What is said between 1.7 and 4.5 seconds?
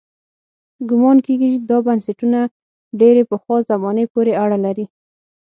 بنسټونه ډېرې پخوا زمانې پورې